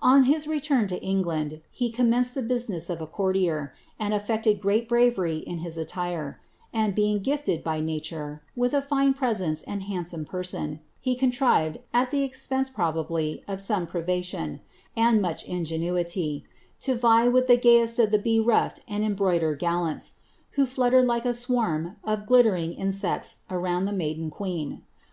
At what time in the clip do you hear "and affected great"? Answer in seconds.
3.96-4.88